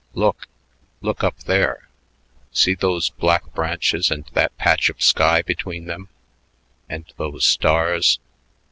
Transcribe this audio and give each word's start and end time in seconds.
"Look, 0.15 0.47
look 1.01 1.23
up 1.23 1.37
there. 1.43 1.87
See 2.51 2.73
those 2.73 3.11
black 3.11 3.53
branches 3.53 4.09
and 4.09 4.25
that 4.33 4.57
patch 4.57 4.89
of 4.89 4.99
sky 5.03 5.43
between 5.43 5.85
them 5.85 6.09
and 6.89 7.05
those 7.17 7.45
stars. 7.45 8.17